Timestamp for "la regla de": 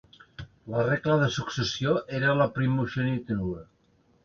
0.75-1.27